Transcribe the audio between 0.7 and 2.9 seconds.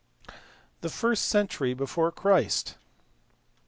The first century before Christ.